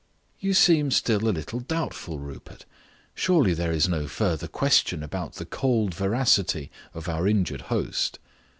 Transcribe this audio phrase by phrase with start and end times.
[0.39, 2.65] "You seem still a little doubtful, Rupert.
[3.13, 8.17] Surely there is no further question about the cold veracity of our injured host."